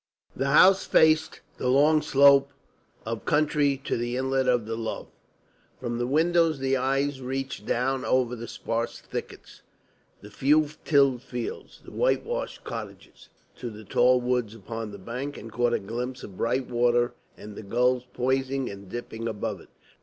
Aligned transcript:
The 0.35 0.47
house 0.47 0.83
faced 0.87 1.41
the 1.59 1.67
long 1.67 2.01
slope 2.01 2.49
of 3.05 3.23
country 3.23 3.79
to 3.83 3.95
the 3.97 4.17
inlet 4.17 4.47
of 4.47 4.65
the 4.65 4.75
Lough. 4.75 5.09
From 5.79 5.99
the 5.99 6.07
windows 6.07 6.57
the 6.57 6.75
eye 6.75 7.11
reached 7.21 7.67
down 7.67 8.03
over 8.03 8.35
the 8.35 8.47
sparse 8.47 8.99
thickets, 8.99 9.61
the 10.21 10.31
few 10.31 10.67
tilled 10.85 11.21
fields, 11.21 11.81
the 11.85 11.91
whitewashed 11.91 12.63
cottages, 12.63 13.29
to 13.57 13.69
the 13.69 13.85
tall 13.85 14.19
woods 14.19 14.55
upon 14.55 14.89
the 14.91 14.97
bank, 14.97 15.37
and 15.37 15.51
caught 15.51 15.71
a 15.71 15.77
glimpse 15.77 16.23
of 16.23 16.35
bright 16.35 16.65
water 16.67 17.13
and 17.37 17.55
the 17.55 17.61
gulls 17.61 18.07
poising 18.11 18.71
and 18.71 18.89
dipping 18.89 19.27
above 19.27 19.61
it. 19.61 19.69